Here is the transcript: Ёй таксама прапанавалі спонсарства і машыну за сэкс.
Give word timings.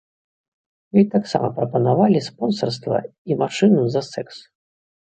Ёй 1.01 1.05
таксама 1.15 1.47
прапанавалі 1.59 2.23
спонсарства 2.31 2.97
і 3.31 3.41
машыну 3.45 3.81
за 3.95 4.01
сэкс. 4.13 4.37